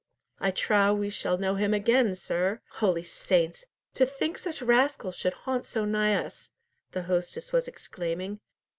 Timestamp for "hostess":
7.03-7.53